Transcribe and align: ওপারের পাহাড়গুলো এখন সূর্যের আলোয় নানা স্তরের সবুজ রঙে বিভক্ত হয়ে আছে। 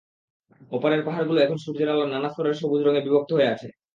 ওপারের 0.71 1.01
পাহাড়গুলো 1.07 1.39
এখন 1.41 1.57
সূর্যের 1.57 1.91
আলোয় 1.93 2.11
নানা 2.11 2.29
স্তরের 2.31 2.59
সবুজ 2.61 2.81
রঙে 2.83 3.05
বিভক্ত 3.05 3.29
হয়ে 3.37 3.51
আছে। 3.53 3.67